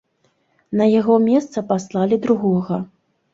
[0.79, 2.81] На яго месца паслалі другога.